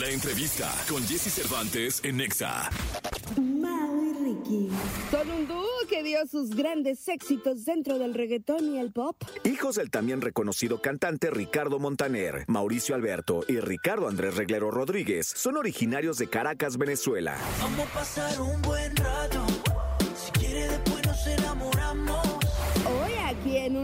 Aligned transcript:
La 0.00 0.08
entrevista 0.08 0.72
con 0.88 1.06
Jesse 1.06 1.30
Cervantes 1.30 2.00
en 2.02 2.16
Nexa. 2.16 2.70
Mau 3.36 4.02
y 4.02 4.12
Ricky. 4.24 4.70
Son 5.10 5.30
un 5.30 5.46
dúo 5.46 5.66
que 5.86 6.02
dio 6.02 6.26
sus 6.26 6.56
grandes 6.56 7.06
éxitos 7.08 7.66
dentro 7.66 7.98
del 7.98 8.14
reggaetón 8.14 8.74
y 8.74 8.78
el 8.78 8.90
pop. 8.90 9.22
Hijos 9.44 9.76
del 9.76 9.90
también 9.90 10.22
reconocido 10.22 10.80
cantante 10.80 11.30
Ricardo 11.30 11.78
Montaner, 11.78 12.46
Mauricio 12.46 12.94
Alberto 12.94 13.44
y 13.46 13.60
Ricardo 13.60 14.08
Andrés 14.08 14.34
Reglero 14.34 14.70
Rodríguez 14.70 15.26
son 15.26 15.58
originarios 15.58 16.16
de 16.16 16.28
Caracas, 16.28 16.78
Venezuela. 16.78 17.36
Vamos 17.60 17.80
a 17.80 17.92
pasar 17.92 18.40
un 18.40 18.62
buen 18.62 18.96
rato. 18.96 19.44
Si 20.16 20.32
quiere 20.32 20.68
después 20.68 21.06
nos 21.06 21.26
enamoramos. 21.26 21.71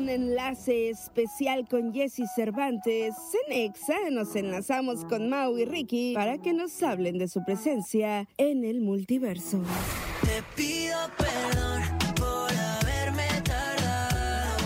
Un 0.08 0.14
enlace 0.14 0.88
especial 0.88 1.68
con 1.68 1.92
Jesse 1.92 2.22
Cervantes, 2.34 3.14
en 3.46 3.52
Exa 3.52 3.94
nos 4.10 4.34
enlazamos 4.36 5.04
con 5.04 5.28
Mau 5.28 5.58
y 5.58 5.66
Ricky 5.66 6.14
para 6.14 6.38
que 6.38 6.54
nos 6.54 6.82
hablen 6.82 7.18
de 7.18 7.28
su 7.28 7.44
presencia 7.44 8.26
en 8.38 8.64
el 8.64 8.80
multiverso. 8.80 9.60
Te 10.22 10.42
pido 10.56 10.96
perdón 11.18 11.82
por 12.16 12.50
haberme 12.50 13.26
tardado 13.44 14.56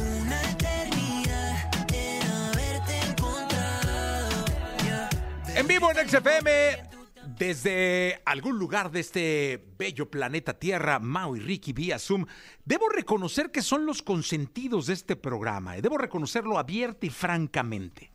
una 0.00 0.40
eternidad 0.50 1.70
en 1.92 2.26
haberte 2.32 3.00
encontrado. 3.06 4.46
Yeah. 4.82 5.10
En 5.56 5.66
vivo 5.66 5.90
en 5.90 6.08
XFM, 6.08 6.93
desde 7.38 8.20
algún 8.24 8.58
lugar 8.58 8.90
de 8.90 9.00
este 9.00 9.64
bello 9.78 10.10
planeta 10.10 10.58
Tierra, 10.58 10.98
Mau 10.98 11.36
y 11.36 11.40
Ricky 11.40 11.72
vía 11.72 11.98
Zoom, 11.98 12.26
debo 12.64 12.88
reconocer 12.88 13.50
que 13.50 13.62
son 13.62 13.86
los 13.86 14.02
consentidos 14.02 14.86
de 14.86 14.94
este 14.94 15.16
programa. 15.16 15.76
eh, 15.76 15.82
Debo 15.82 15.98
reconocerlo 15.98 16.58
abierta 16.58 17.06
y 17.06 17.10
francamente. 17.10 18.10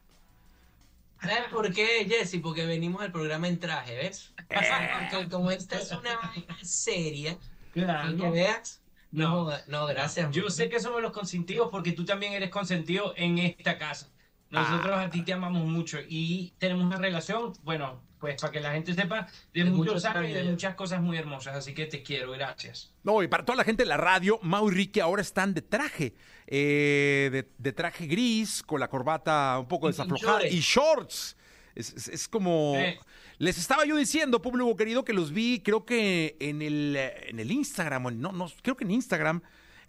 ¿Sabes 1.21 1.49
por 1.51 1.73
qué, 1.73 2.05
Jesse? 2.07 2.39
Porque 2.41 2.65
venimos 2.65 3.01
al 3.01 3.11
programa 3.11 3.47
en 3.49 3.59
traje, 3.59 3.95
¿ves? 3.95 4.33
Porque 4.47 5.27
como 5.29 5.51
esta 5.51 5.77
es 5.77 5.91
una 5.91 6.15
vaina 6.17 6.57
seria, 6.63 7.37
Claro. 7.73 8.11
y 8.11 8.17
que 8.17 8.29
veas, 8.29 8.81
no, 9.11 9.49
No. 9.49 9.57
no, 9.67 9.85
gracias. 9.87 10.31
Yo 10.31 10.49
sé 10.49 10.69
que 10.69 10.79
somos 10.79 11.01
los 11.01 11.11
consentidos 11.11 11.69
porque 11.71 11.91
tú 11.91 12.05
también 12.05 12.33
eres 12.33 12.49
consentido 12.49 13.13
en 13.17 13.37
esta 13.39 13.77
casa. 13.77 14.09
Nosotros 14.51 14.93
Ah. 14.97 15.03
a 15.03 15.09
ti 15.09 15.21
te 15.21 15.33
amamos 15.33 15.65
mucho 15.67 15.99
y 16.07 16.53
tenemos 16.57 16.83
una 16.85 16.97
relación, 16.97 17.53
bueno, 17.63 18.01
pues 18.19 18.41
para 18.41 18.51
que 18.51 18.59
la 18.59 18.71
gente 18.71 18.93
sepa, 18.93 19.27
de, 19.53 19.63
De 19.63 19.69
muchos 19.69 20.03
años 20.05 20.29
y 20.29 20.33
de 20.33 20.43
muchas 20.43 20.75
cosas 20.75 21.01
muy 21.01 21.17
hermosas. 21.17 21.55
Así 21.55 21.73
que 21.73 21.85
te 21.85 22.01
quiero, 22.03 22.31
gracias. 22.31 22.91
No, 23.03 23.21
y 23.23 23.27
para 23.27 23.45
toda 23.45 23.55
la 23.57 23.63
gente 23.63 23.83
de 23.83 23.89
la 23.89 23.97
radio, 23.97 24.39
Mau 24.41 24.69
y 24.69 24.73
Ricky 24.73 24.99
ahora 24.99 25.21
están 25.21 25.53
de 25.53 25.61
traje. 25.61 26.15
eh, 26.51 27.29
de, 27.31 27.47
de 27.59 27.73
traje 27.73 28.07
gris, 28.07 28.63
con 28.63 28.79
la 28.79 28.89
corbata 28.89 29.57
un 29.59 29.67
poco 29.67 29.85
desaflojada. 29.87 30.47
Y 30.47 30.59
shorts. 30.61 31.37
Es, 31.75 31.93
es- 31.93 32.07
es 32.07 32.27
como... 32.27 32.73
Sí. 32.75 32.95
Les 33.37 33.57
estaba 33.59 33.85
yo 33.85 33.95
diciendo, 33.95 34.41
público 34.41 34.75
querido, 34.75 35.05
que 35.05 35.13
los 35.13 35.31
vi, 35.31 35.61
creo 35.63 35.85
que 35.85 36.35
en 36.39 36.61
el, 36.63 36.95
eh, 36.97 37.29
en 37.29 37.39
el 37.39 37.51
Instagram, 37.51 38.19
no, 38.19 38.31
no, 38.33 38.51
creo 38.63 38.75
que 38.75 38.83
en 38.83 38.91
Instagram, 38.91 39.41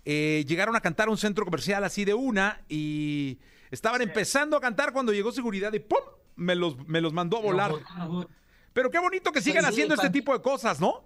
eh, 0.05 0.45
llegaron 0.47 0.77
a 0.77 0.81
cantar 0.81 1.09
a 1.09 1.11
un 1.11 1.19
centro 1.19 1.45
comercial 1.45 1.85
así 1.85 2.05
de 2.05 2.15
una 2.15 2.63
y 2.69 3.39
estaban 3.71 4.03
empezando 4.03 4.57
a 4.57 4.61
cantar 4.61 4.93
cuando 4.93 5.13
llegó 5.13 5.33
seguridad 5.33 5.73
y 5.73 5.79
¡pum! 5.81 5.99
Me 6.37 6.55
los, 6.55 6.77
me 6.89 7.01
los 7.01 7.13
mandó 7.13 7.37
a 7.37 7.41
volar. 7.41 7.73
Pero 8.73 8.91
qué 8.91 8.99
bonito 8.99 9.33
que 9.33 9.43
sigan 9.43 9.65
sí, 9.65 9.71
haciendo 9.71 9.95
este 9.95 10.11
tipo 10.11 10.33
de 10.33 10.41
cosas, 10.41 10.81
¿no? 10.81 11.05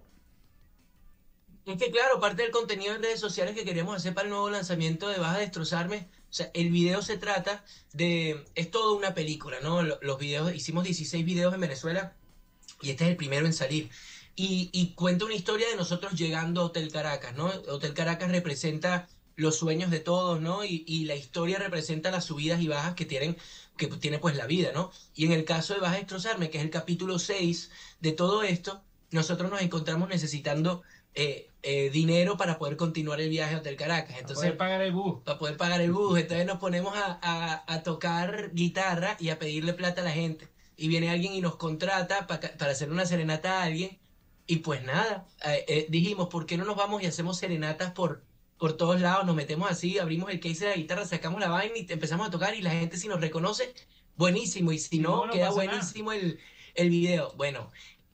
Es 1.67 1.79
que 1.79 1.91
claro, 1.91 2.21
parte 2.21 2.43
del 2.43 2.51
contenido 2.51 2.95
en 2.95 3.03
redes 3.03 3.19
sociales 3.21 3.55
que 3.55 3.65
queremos 3.65 3.97
hacer 3.97 4.13
para 4.13 4.27
el 4.27 4.31
nuevo 4.31 4.51
lanzamiento 4.51 5.09
de 5.09 5.19
Vas 5.19 5.37
a 5.37 5.41
Destrozarme, 5.41 6.09
o 6.29 6.33
sea, 6.33 6.51
el 6.53 6.71
video 6.71 7.01
se 7.01 7.17
trata 7.17 7.65
de, 7.95 8.45
es 8.55 8.71
toda 8.71 8.95
una 8.95 9.15
película, 9.15 9.57
¿no? 9.63 9.83
Lo- 9.83 9.99
Los 10.03 10.19
videos, 10.19 10.55
hicimos 10.55 10.85
16 10.85 11.25
videos 11.25 11.55
en 11.55 11.61
Venezuela 11.61 12.13
y 12.83 12.91
este 12.91 13.05
es 13.05 13.11
el 13.11 13.17
primero 13.17 13.47
en 13.47 13.55
salir. 13.55 13.89
Y, 14.37 14.71
y 14.73 14.95
cuenta 14.95 15.25
una 15.27 15.35
historia 15.35 15.69
de 15.69 15.77
nosotros 15.77 16.15
llegando 16.15 16.61
a 16.61 16.65
Hotel 16.65 16.91
Caracas, 16.91 17.37
¿no? 17.37 17.47
Hotel 17.47 17.95
Caracas 17.95 18.31
representa 18.31 19.09
los 19.37 19.57
sueños 19.57 19.91
de 19.91 20.01
todos, 20.01 20.41
¿no? 20.41 20.65
Y, 20.65 20.85
y 20.87 21.05
la 21.05 21.15
historia 21.15 21.59
representa 21.59 22.11
las 22.11 22.25
subidas 22.25 22.61
y 22.61 22.69
bajas 22.69 22.95
que 22.95 23.05
tienen, 23.05 23.37
que 23.77 23.87
tiene 23.89 24.19
pues 24.19 24.37
la 24.37 24.47
vida, 24.47 24.71
¿no? 24.75 24.91
Y 25.15 25.25
en 25.27 25.33
el 25.33 25.45
caso 25.45 25.75
de 25.75 25.81
Vas 25.81 25.93
a 25.95 25.97
Destrozarme, 25.97 26.51
que 26.51 26.59
es 26.59 26.65
el 26.65 26.71
capítulo 26.71 27.19
6 27.19 27.71
de 28.01 28.13
todo 28.13 28.43
esto, 28.43 28.83
nosotros 29.11 29.51
nos 29.51 29.61
encontramos 29.63 30.09
necesitando 30.09 30.83
eh, 31.15 31.49
eh, 31.63 31.91
dinero 31.91 32.37
para 32.37 32.59
poder 32.59 32.77
continuar 32.77 33.21
el 33.21 33.29
viaje 33.29 33.55
a 33.55 33.59
Hotel 33.59 33.77
Caracas. 33.77 34.17
Entonces, 34.19 34.45
Entonces, 34.47 34.57
pagar 34.59 34.83
el 34.83 34.93
bus. 34.93 35.23
para 35.25 35.39
poder 35.39 35.57
pagar 35.57 35.81
el 35.81 35.93
bus. 35.93 36.19
Entonces 36.19 36.45
nos 36.47 36.59
ponemos 36.59 36.97
a, 36.97 37.19
a- 37.23 37.65
a 37.73 37.83
tocar 37.85 38.51
guitarra 38.53 39.17
y 39.21 39.29
a 39.29 39.39
pedirle 39.39 39.75
plata 39.75 40.01
a 40.01 40.05
la 40.05 40.11
gente. 40.11 40.49
Y 40.77 40.89
viene 40.89 41.11
alguien 41.11 41.35
y 41.35 41.41
nos 41.41 41.55
contrata 41.57 42.27
pa- 42.27 42.41
para 42.41 42.73
hacer 42.73 42.91
una 42.91 43.07
serenata 43.07 43.61
a 43.61 43.65
alguien. 43.65 43.97
Y 44.47 44.57
pues 44.57 44.83
nada, 44.85 45.27
eh, 45.45 45.65
eh, 45.69 45.87
dijimos, 45.89 46.29
¿por 46.29 46.47
qué 46.47 46.57
no 46.57 46.65
nos 46.65 46.77
vamos 46.77 47.03
y 47.03 47.07
hacemos 47.07 47.39
serenatas 47.39 47.93
por, 47.93 48.23
por 48.59 48.77
todos 48.77 49.01
lados? 49.01 49.25
Nos 49.25 49.35
metemos 49.35 49.71
así, 49.71 49.99
abrimos 49.99 50.31
el 50.31 50.41
case 50.41 50.65
de 50.67 50.71
la 50.73 50.77
guitarra, 50.77 51.07
sacamos 51.07 51.41
la 51.41 51.49
vaina 51.49 51.75
y 51.77 51.87
empezamos 51.91 52.29
a 52.29 52.31
tocar 52.31 52.55
y 52.55 52.61
la 52.63 52.71
gente 52.71 52.97
si 52.99 53.09
nos 53.09 53.21
reconoce, 53.21 53.73
buenísimo. 54.17 54.73
Y 54.73 54.79
si 54.79 54.99
no, 54.99 55.17
no, 55.17 55.27
no 55.27 55.33
queda 55.33 55.51
buenísimo 55.51 56.13
el, 56.13 56.39
el 56.75 56.91
video. 56.91 57.33
Bueno, 57.37 57.71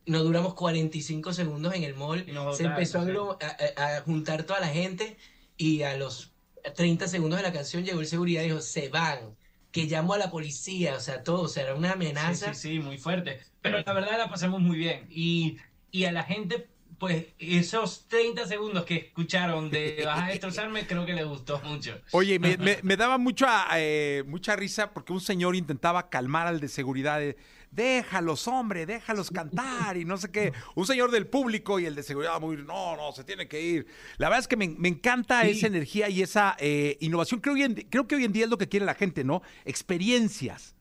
nos 0.06 0.22
duramos 0.22 0.54
45 0.54 1.32
segundos 1.32 1.74
en 1.74 1.84
el 1.84 1.94
mall. 1.94 2.24
Se 2.54 2.64
empezó 2.64 3.00
a, 3.00 3.04
sí. 3.06 4.02
juntar 4.04 4.44
toda 4.44 4.60
la 4.60 4.68
gente 4.68 5.16
y 5.56 5.82
a 5.82 5.96
los 5.96 6.32
30 6.76 7.08
segundos 7.08 7.38
de 7.38 7.42
la 7.42 7.52
canción 7.52 7.84
llegó 7.84 8.00
el 8.00 8.06
seguridad 8.06 8.42
y 8.42 8.46
dijo, 8.46 8.60
se 8.60 8.88
van, 8.88 9.36
que 9.70 9.84
llamo 9.84 10.14
a 10.14 10.18
la 10.18 10.30
policía, 10.30 10.96
o 10.96 11.00
sea, 11.00 11.22
todo, 11.22 11.42
o 11.42 11.48
sea, 11.48 11.64
era 11.64 11.74
una 11.74 11.88
Sí, 11.88 11.94
amenaza. 11.94 12.54
sí, 12.54 12.54
sí, 12.54 12.78
muy 12.80 12.98
fuerte. 12.98 13.40
Pero 13.62 13.80
la 13.80 13.92
verdad 13.92 14.18
la 14.18 14.28
pasamos 14.30 14.60
muy 14.60 14.78
bien. 14.78 15.06
Y, 15.10 15.58
y 15.90 16.04
a 16.04 16.12
la 16.12 16.22
gente, 16.24 16.68
pues 16.98 17.26
esos 17.38 18.06
30 18.08 18.46
segundos 18.46 18.84
que 18.84 18.96
escucharon 18.96 19.70
de 19.70 20.02
Vas 20.04 20.22
a 20.24 20.26
destrozarme, 20.28 20.86
creo 20.86 21.06
que 21.06 21.14
les 21.14 21.26
gustó 21.26 21.60
mucho. 21.64 22.00
Oye, 22.12 22.38
me, 22.38 22.56
me- 22.58 22.78
me 22.82 22.96
daba 22.96 23.18
mucha, 23.18 23.66
eh, 23.76 24.22
mucha 24.26 24.54
risa 24.56 24.92
porque 24.92 25.12
un 25.12 25.20
señor 25.20 25.56
intentaba 25.56 26.08
calmar 26.10 26.46
al 26.46 26.60
de 26.60 26.68
seguridad. 26.68 27.18
de, 27.18 27.36
déjalos, 27.70 28.48
hombre, 28.48 28.84
déjalos 28.84 29.30
cantar 29.30 29.96
y 29.96 30.04
no 30.04 30.16
sé 30.18 30.30
qué. 30.32 30.52
Un 30.74 30.86
señor 30.86 31.12
del 31.12 31.28
público 31.28 31.78
y 31.78 31.86
el 31.86 31.94
de 31.94 32.02
seguridad 32.02 32.40
muy, 32.40 32.56
no, 32.56 32.96
no, 32.96 33.12
se 33.12 33.22
tiene 33.22 33.46
que 33.46 33.62
ir. 33.62 33.86
La 34.18 34.28
verdad 34.28 34.40
es 34.40 34.48
que 34.48 34.56
me, 34.56 34.68
me 34.68 34.88
encanta 34.88 35.42
Sí. 35.42 35.50
esa 35.50 35.68
energía 35.68 36.08
y 36.08 36.20
esa 36.20 36.56
eh, 36.58 36.96
innovación. 37.00 37.40
Creo, 37.40 37.54
creo 37.88 38.08
que 38.08 38.16
hoy 38.16 38.24
en 38.24 38.32
día 38.32 38.44
es 38.44 38.50
lo 38.50 38.58
que 38.58 38.68
quiere 38.68 38.84
la 38.84 38.94
gente, 38.94 39.22
¿no? 39.22 39.42
Experiencias. 39.64 40.74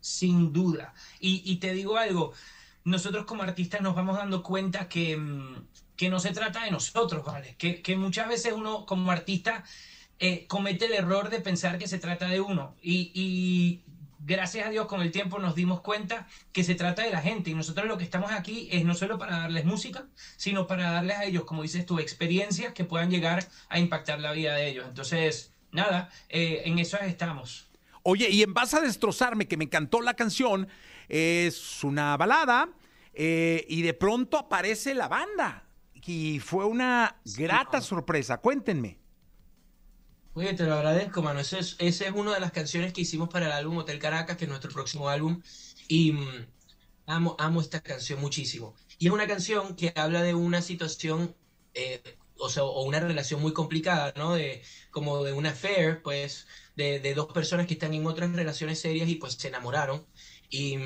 Sin 0.00 0.52
duda. 0.52 0.94
Y, 1.20 1.42
y 1.44 1.56
te 1.56 1.72
digo 1.72 1.96
algo, 1.96 2.32
nosotros 2.86 3.24
como 3.26 3.42
artistas 3.42 3.80
nos 3.80 3.96
vamos 3.96 4.16
dando 4.16 4.44
cuenta 4.44 4.88
que, 4.88 5.16
mm, 5.16 5.66
que 5.96 6.08
no 6.08 6.20
se 6.20 6.30
trata 6.30 6.64
de 6.64 6.70
nosotros, 6.70 7.24
¿vale? 7.24 7.56
Que, 7.58 7.82
que 7.82 7.96
muchas 7.96 8.28
veces 8.28 8.52
uno 8.52 8.86
como 8.86 9.10
artista 9.10 9.64
eh, 10.20 10.46
comete 10.46 10.86
el 10.86 10.92
error 10.92 11.28
de 11.28 11.40
pensar 11.40 11.78
que 11.78 11.88
se 11.88 11.98
trata 11.98 12.28
de 12.28 12.40
uno. 12.40 12.76
Y, 12.80 13.82
gracias 14.20 14.66
a 14.66 14.70
Dios 14.70 14.86
con 14.86 15.02
el 15.02 15.12
tiempo 15.12 15.38
nos 15.38 15.54
dimos 15.54 15.80
cuenta 15.82 16.26
que 16.52 16.64
se 16.64 16.76
trata 16.76 17.02
de 17.02 17.10
la 17.10 17.20
gente. 17.20 17.50
Y 17.50 17.54
nosotros 17.54 17.86
lo 17.86 17.98
que 17.98 18.04
estamos 18.04 18.30
aquí 18.30 18.68
es 18.70 18.84
no 18.84 18.94
solo 18.94 19.18
para 19.18 19.40
darles 19.40 19.64
música, 19.64 20.06
sino 20.36 20.68
para 20.68 20.92
darles 20.92 21.16
a 21.16 21.24
ellos, 21.24 21.44
como 21.44 21.62
dices 21.62 21.86
tú, 21.86 21.98
experiencias 21.98 22.72
que 22.72 22.84
puedan 22.84 23.10
llegar 23.10 23.48
a 23.68 23.80
impactar 23.80 24.20
la 24.20 24.30
vida 24.30 24.54
de 24.54 24.68
ellos. 24.68 24.86
Entonces, 24.86 25.52
nada, 25.72 26.08
eh, 26.28 26.62
en 26.66 26.78
eso 26.78 26.98
estamos. 26.98 27.66
Oye, 28.08 28.30
y 28.30 28.42
en 28.44 28.54
Vas 28.54 28.72
a 28.72 28.80
destrozarme, 28.80 29.48
que 29.48 29.56
me 29.56 29.64
encantó 29.64 30.00
la 30.00 30.14
canción, 30.14 30.68
es 31.08 31.82
una 31.82 32.16
balada 32.16 32.70
eh, 33.12 33.66
y 33.68 33.82
de 33.82 33.94
pronto 33.94 34.38
aparece 34.38 34.94
la 34.94 35.08
banda. 35.08 35.66
Y 35.92 36.38
fue 36.38 36.64
una 36.64 37.20
grata 37.36 37.80
sorpresa. 37.80 38.38
Cuéntenme. 38.38 39.00
Oye, 40.34 40.54
te 40.54 40.62
lo 40.62 40.74
agradezco, 40.74 41.20
mano. 41.20 41.40
Ese 41.40 41.58
es, 41.58 41.74
esa 41.80 42.04
es 42.04 42.12
una 42.12 42.32
de 42.32 42.38
las 42.38 42.52
canciones 42.52 42.92
que 42.92 43.00
hicimos 43.00 43.28
para 43.28 43.46
el 43.46 43.52
álbum 43.52 43.78
Hotel 43.78 43.98
Caracas, 43.98 44.36
que 44.36 44.44
es 44.44 44.48
nuestro 44.48 44.70
próximo 44.70 45.08
álbum. 45.08 45.42
Y 45.88 46.12
mm, 46.12 46.46
amo, 47.06 47.34
amo 47.40 47.60
esta 47.60 47.80
canción 47.80 48.20
muchísimo. 48.20 48.76
Y 49.00 49.08
es 49.08 49.12
una 49.12 49.26
canción 49.26 49.74
que 49.74 49.92
habla 49.96 50.22
de 50.22 50.34
una 50.34 50.62
situación, 50.62 51.34
eh, 51.74 52.00
o 52.46 52.48
sea, 52.50 52.64
o 52.64 52.82
una 52.84 53.00
relación 53.00 53.40
muy 53.40 53.52
complicada, 53.52 54.12
¿no? 54.16 54.34
De, 54.34 54.62
como 54.90 55.22
de 55.24 55.32
una 55.32 55.50
affair, 55.50 56.02
pues, 56.02 56.46
de, 56.76 57.00
de 57.00 57.14
dos 57.14 57.26
personas 57.32 57.66
que 57.66 57.74
están 57.74 57.94
en 57.94 58.06
otras 58.06 58.32
relaciones 58.32 58.80
serias 58.80 59.08
y 59.08 59.16
pues 59.16 59.34
se 59.34 59.48
enamoraron. 59.48 60.06
Y, 60.48 60.76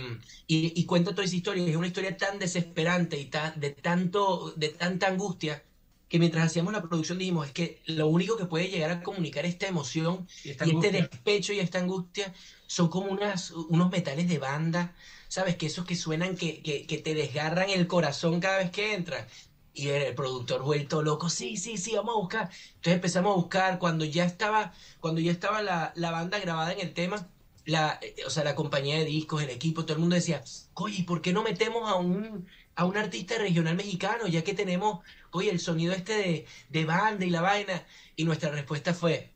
y, 0.46 0.72
y 0.80 0.86
cuenta 0.86 1.12
toda 1.12 1.24
esa 1.24 1.36
historia. 1.36 1.64
Es 1.68 1.76
una 1.76 1.86
historia 1.86 2.16
tan 2.16 2.38
desesperante 2.38 3.18
y 3.18 3.26
tan, 3.26 3.58
de, 3.60 3.70
tanto, 3.70 4.52
de 4.56 4.68
tanta 4.70 5.08
angustia 5.08 5.64
que 6.08 6.18
mientras 6.18 6.46
hacíamos 6.46 6.72
la 6.72 6.82
producción 6.82 7.18
dijimos, 7.18 7.46
es 7.46 7.52
que 7.52 7.82
lo 7.86 8.08
único 8.08 8.36
que 8.36 8.46
puede 8.46 8.68
llegar 8.68 8.90
a 8.90 9.02
comunicar 9.02 9.46
esta 9.46 9.68
emoción 9.68 10.26
Y 10.42 10.50
esta 10.50 10.66
y 10.66 10.70
este 10.70 10.90
despecho 10.90 11.52
y 11.52 11.60
esta 11.60 11.78
angustia 11.78 12.34
son 12.66 12.88
como 12.88 13.08
unas, 13.12 13.50
unos 13.52 13.90
metales 13.90 14.28
de 14.28 14.38
banda, 14.38 14.96
¿sabes? 15.28 15.56
Que 15.56 15.66
esos 15.66 15.84
que 15.84 15.94
suenan, 15.94 16.36
que, 16.36 16.62
que, 16.62 16.86
que 16.86 16.98
te 16.98 17.14
desgarran 17.14 17.70
el 17.70 17.86
corazón 17.86 18.40
cada 18.40 18.58
vez 18.58 18.70
que 18.72 18.94
entran. 18.94 19.26
Y 19.72 19.88
el 19.88 20.14
productor 20.14 20.62
vuelto 20.62 21.02
loco, 21.02 21.28
sí, 21.30 21.56
sí, 21.56 21.78
sí, 21.78 21.94
vamos 21.94 22.14
a 22.16 22.18
buscar. 22.18 22.50
Entonces 22.76 22.94
empezamos 22.94 23.32
a 23.32 23.36
buscar, 23.36 23.78
cuando 23.78 24.04
ya 24.04 24.24
estaba, 24.24 24.72
cuando 25.00 25.20
ya 25.20 25.30
estaba 25.32 25.62
la, 25.62 25.92
la 25.96 26.10
banda 26.10 26.38
grabada 26.40 26.72
en 26.72 26.80
el 26.80 26.92
tema, 26.92 27.28
la, 27.64 27.98
eh, 28.02 28.16
o 28.26 28.30
sea, 28.30 28.44
la 28.44 28.54
compañía 28.56 28.98
de 28.98 29.04
discos, 29.04 29.42
el 29.42 29.50
equipo, 29.50 29.84
todo 29.84 29.94
el 29.94 30.00
mundo 30.00 30.16
decía, 30.16 30.42
oye, 30.74 30.96
¿y 30.98 31.02
por 31.04 31.22
qué 31.22 31.32
no 31.32 31.42
metemos 31.42 31.88
a 31.88 31.94
un, 31.96 32.48
a 32.74 32.84
un 32.84 32.96
artista 32.96 33.38
regional 33.38 33.76
mexicano? 33.76 34.26
Ya 34.26 34.42
que 34.44 34.54
tenemos, 34.54 35.04
oye, 35.30 35.50
el 35.50 35.60
sonido 35.60 35.92
este 35.94 36.14
de, 36.14 36.46
de 36.68 36.84
banda 36.84 37.24
y 37.24 37.30
la 37.30 37.40
vaina. 37.40 37.86
Y 38.16 38.24
nuestra 38.24 38.50
respuesta 38.50 38.92
fue, 38.94 39.34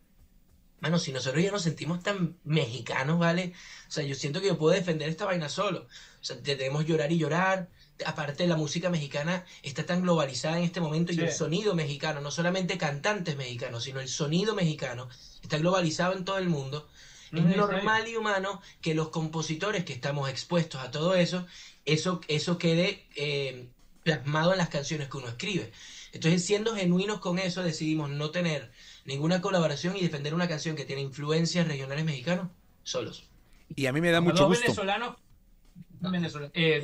mano, 0.81 0.99
si 0.99 1.13
nosotros 1.13 1.43
ya 1.43 1.51
nos 1.51 1.63
sentimos 1.63 2.03
tan 2.03 2.39
mexicanos, 2.45 3.19
¿vale? 3.19 3.53
O 3.89 3.91
sea, 3.91 4.05
yo 4.05 4.15
siento 4.15 4.41
que 4.41 4.49
yo 4.49 4.59
puedo 4.59 4.75
defender 4.75 5.09
esta 5.09 5.25
vaina 5.25 5.49
solo. 5.49 5.87
O 6.25 6.27
sea, 6.27 6.43
tenemos 6.43 6.87
llorar 6.87 7.13
y 7.13 7.19
llorar. 7.19 7.69
Aparte, 8.07 8.47
la 8.47 8.57
música 8.57 8.89
mexicana 8.89 9.45
está 9.63 9.85
tan 9.85 10.01
globalizada 10.01 10.57
en 10.57 10.65
este 10.65 10.81
momento 10.81 11.13
y 11.13 11.21
el 11.21 11.31
sonido 11.31 11.75
mexicano, 11.75 12.23
no 12.23 12.31
solamente 12.31 12.79
cantantes 12.79 13.37
mexicanos, 13.37 13.85
sino 13.85 14.01
el 14.01 14.09
sonido 14.09 14.55
mexicano, 14.55 15.11
está 15.43 15.59
globalizado 15.59 16.15
en 16.15 16.25
todo 16.25 16.39
el 16.39 16.49
mundo. 16.49 16.89
No 17.31 17.47
Es 17.47 17.57
normal 17.59 18.09
y 18.09 18.17
humano 18.17 18.63
que 18.81 18.95
los 18.95 19.11
compositores 19.11 19.85
que 19.85 19.93
estamos 19.93 20.31
expuestos 20.31 20.81
a 20.81 20.91
todo 20.91 21.15
eso, 21.15 21.47
eso, 21.85 22.23
eso 22.29 22.57
quede 22.57 23.05
eh, 23.17 23.69
plasmado 24.03 24.53
en 24.53 24.59
las 24.59 24.71
canciones 24.71 25.11
que 25.11 25.19
uno 25.19 25.29
escribe. 25.29 25.73
Entonces, 26.13 26.43
siendo 26.43 26.75
genuinos 26.75 27.21
con 27.21 27.39
eso, 27.39 27.63
decidimos 27.63 28.09
no 28.09 28.31
tener 28.31 28.73
ninguna 29.05 29.43
colaboración 29.43 29.95
y 29.95 30.01
defender 30.01 30.33
una 30.33 30.49
canción 30.49 30.75
que 30.75 30.87
tiene 30.87 31.03
influencias 31.03 31.69
regionales 31.69 32.07
mexicanos 32.07 32.49
solos. 32.83 33.29
Y 33.77 33.87
a 33.87 33.93
mí 33.93 34.01
me 34.01 34.11
da 34.11 34.23
mucho 34.23 34.45
dos 34.45 34.49
gusto. 34.49 34.63
venezolanos. 34.63 35.17
Eh. 36.55 36.83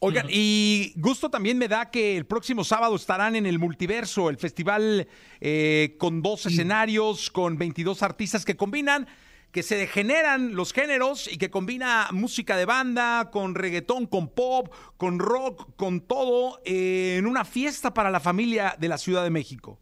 Oigan, 0.00 0.26
y 0.30 0.92
gusto 0.96 1.28
también 1.28 1.58
me 1.58 1.66
da 1.66 1.90
que 1.90 2.16
el 2.16 2.24
próximo 2.24 2.62
sábado 2.62 2.94
estarán 2.94 3.34
en 3.34 3.46
el 3.46 3.58
Multiverso, 3.58 4.30
el 4.30 4.36
festival 4.36 5.08
eh, 5.40 5.96
con 5.98 6.22
dos 6.22 6.46
escenarios, 6.46 7.30
con 7.30 7.58
22 7.58 8.04
artistas 8.04 8.44
que 8.44 8.56
combinan, 8.56 9.08
que 9.50 9.64
se 9.64 9.76
degeneran 9.76 10.54
los 10.54 10.72
géneros 10.72 11.26
y 11.26 11.36
que 11.36 11.50
combina 11.50 12.08
música 12.12 12.56
de 12.56 12.64
banda, 12.64 13.30
con 13.32 13.56
reggaetón, 13.56 14.06
con 14.06 14.28
pop, 14.28 14.72
con 14.96 15.18
rock, 15.18 15.74
con 15.74 16.00
todo, 16.00 16.60
eh, 16.64 17.16
en 17.18 17.26
una 17.26 17.44
fiesta 17.44 17.92
para 17.92 18.10
la 18.10 18.20
familia 18.20 18.76
de 18.78 18.88
la 18.88 18.98
Ciudad 18.98 19.24
de 19.24 19.30
México. 19.30 19.80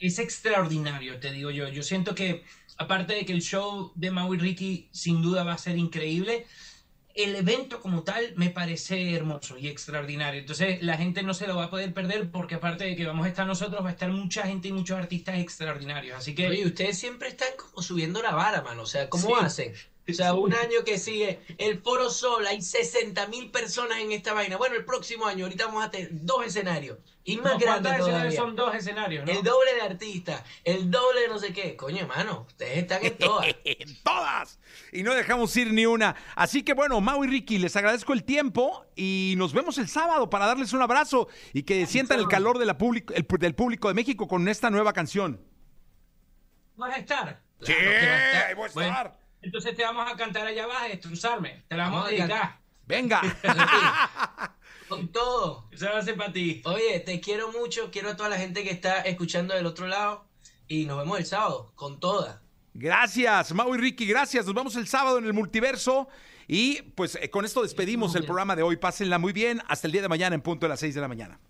es 0.00 0.18
extraordinario, 0.18 1.20
te 1.20 1.30
digo 1.30 1.50
yo. 1.50 1.68
Yo 1.68 1.82
siento 1.82 2.14
que, 2.14 2.42
aparte 2.78 3.14
de 3.14 3.26
que 3.26 3.34
el 3.34 3.42
show 3.42 3.92
de 3.94 4.10
Mau 4.10 4.34
y 4.34 4.38
Ricky 4.38 4.88
sin 4.90 5.20
duda 5.20 5.44
va 5.44 5.52
a 5.52 5.58
ser 5.58 5.76
increíble, 5.76 6.46
el 7.22 7.34
evento 7.36 7.80
como 7.80 8.02
tal 8.02 8.32
me 8.36 8.50
parece 8.50 9.14
hermoso 9.14 9.56
y 9.58 9.68
extraordinario. 9.68 10.40
Entonces 10.40 10.82
la 10.82 10.96
gente 10.96 11.22
no 11.22 11.34
se 11.34 11.46
lo 11.46 11.56
va 11.56 11.64
a 11.64 11.70
poder 11.70 11.92
perder 11.92 12.30
porque 12.30 12.56
aparte 12.56 12.84
de 12.84 12.96
que 12.96 13.06
vamos 13.06 13.26
a 13.26 13.28
estar 13.28 13.46
nosotros, 13.46 13.84
va 13.84 13.88
a 13.88 13.92
estar 13.92 14.10
mucha 14.10 14.42
gente 14.46 14.68
y 14.68 14.72
muchos 14.72 14.98
artistas 14.98 15.38
extraordinarios. 15.38 16.16
Así 16.18 16.34
que... 16.34 16.48
Oye, 16.48 16.66
ustedes 16.66 16.98
siempre 16.98 17.28
están 17.28 17.48
como 17.56 17.82
subiendo 17.82 18.22
la 18.22 18.32
vara, 18.32 18.62
mano. 18.62 18.82
O 18.82 18.86
sea, 18.86 19.08
¿cómo 19.08 19.26
Sí. 19.26 19.32
hacen? 19.44 19.72
O 20.10 20.14
sea, 20.14 20.34
un 20.34 20.52
año 20.54 20.84
que 20.84 20.98
sigue 20.98 21.40
el 21.58 21.80
Foro 21.80 22.10
Sol, 22.10 22.46
hay 22.46 22.60
60 22.62 23.26
mil 23.28 23.50
personas 23.50 23.98
en 23.98 24.12
esta 24.12 24.32
vaina. 24.32 24.56
Bueno, 24.56 24.76
el 24.76 24.84
próximo 24.84 25.26
año, 25.26 25.44
ahorita 25.46 25.66
vamos 25.66 25.84
a 25.84 25.90
tener 25.90 26.08
dos 26.12 26.44
escenarios. 26.46 26.98
Y 27.22 27.36
más 27.36 27.52
No, 27.52 27.58
grandes 27.58 27.82
¿cuántos 27.92 28.08
escenarios 28.08 28.34
son 28.34 28.56
dos 28.56 28.74
escenarios, 28.74 29.26
¿no? 29.26 29.30
El 29.32 29.42
doble 29.42 29.74
de 29.74 29.82
artistas, 29.82 30.42
el 30.64 30.90
doble 30.90 31.20
de 31.20 31.28
no 31.28 31.38
sé 31.38 31.52
qué. 31.52 31.76
Coño, 31.76 31.98
hermano, 32.00 32.46
ustedes 32.48 32.78
están 32.78 33.04
en 33.04 33.16
todas. 33.18 33.46
en 33.64 34.02
todas. 34.02 34.58
Y 34.92 35.02
no 35.02 35.14
dejamos 35.14 35.54
ir 35.56 35.72
ni 35.72 35.84
una. 35.86 36.16
Así 36.34 36.62
que 36.62 36.72
bueno, 36.72 37.00
Mau 37.00 37.22
y 37.22 37.28
Ricky, 37.28 37.58
les 37.58 37.76
agradezco 37.76 38.14
el 38.14 38.24
tiempo 38.24 38.84
y 38.96 39.34
nos 39.36 39.52
vemos 39.52 39.76
el 39.78 39.88
sábado 39.88 40.30
para 40.30 40.46
darles 40.46 40.72
un 40.72 40.82
abrazo 40.82 41.28
y 41.52 41.62
que 41.64 41.86
sientan 41.86 42.18
el 42.20 42.26
calor 42.28 42.58
de 42.58 42.64
la 42.66 42.78
público- 42.78 43.12
el- 43.14 43.26
del 43.38 43.54
público 43.54 43.88
de 43.88 43.94
México 43.94 44.26
con 44.26 44.48
esta 44.48 44.70
nueva 44.70 44.92
canción. 44.92 45.40
¿Vas 46.76 46.94
a 46.94 46.98
estar? 46.98 47.42
Sí, 47.60 47.72
Claro 47.74 47.90
que 48.00 48.06
va 48.06 48.12
a 48.14 48.26
estar. 48.26 48.46
ahí 48.48 48.54
voy 48.54 48.68
a 48.68 48.72
Bueno, 48.72 48.88
estar. 48.90 49.19
Entonces 49.42 49.76
te 49.76 49.82
vamos 49.82 50.10
a 50.10 50.16
cantar 50.16 50.46
allá 50.46 50.64
abajo, 50.64 50.88
destrozarme. 50.88 51.64
Te 51.68 51.76
la 51.76 51.84
vamos, 51.84 52.04
Vamos 52.04 52.12
a 52.12 52.14
a 52.14 52.26
dedicar. 52.26 52.60
Venga. 52.86 53.22
Con 54.88 55.08
todo. 55.08 55.68
Eso 55.70 55.86
va 55.86 55.98
a 55.98 56.02
ser 56.02 56.16
para 56.16 56.32
ti. 56.32 56.62
Oye, 56.64 56.98
te 57.00 57.20
quiero 57.20 57.52
mucho, 57.52 57.90
quiero 57.90 58.10
a 58.10 58.16
toda 58.16 58.28
la 58.28 58.36
gente 58.36 58.64
que 58.64 58.70
está 58.70 59.02
escuchando 59.02 59.54
del 59.54 59.66
otro 59.66 59.86
lado. 59.86 60.26
Y 60.66 60.84
nos 60.86 60.98
vemos 60.98 61.18
el 61.18 61.26
sábado, 61.26 61.72
con 61.74 61.98
toda. 61.98 62.42
Gracias, 62.74 63.52
Mau 63.52 63.74
y 63.74 63.78
Ricky, 63.78 64.06
gracias. 64.06 64.46
Nos 64.46 64.54
vemos 64.54 64.76
el 64.76 64.86
sábado 64.86 65.18
en 65.18 65.24
el 65.24 65.32
multiverso. 65.32 66.08
Y 66.46 66.82
pues 66.94 67.16
eh, 67.20 67.30
con 67.30 67.44
esto 67.44 67.62
despedimos 67.62 68.14
el 68.14 68.24
programa 68.24 68.56
de 68.56 68.62
hoy. 68.62 68.76
Pásenla 68.76 69.18
muy 69.18 69.32
bien. 69.32 69.62
Hasta 69.68 69.86
el 69.86 69.92
día 69.92 70.02
de 70.02 70.08
mañana 70.08 70.34
en 70.34 70.42
punto 70.42 70.66
de 70.66 70.70
las 70.70 70.80
6 70.80 70.94
de 70.94 71.00
la 71.00 71.08
mañana. 71.08 71.40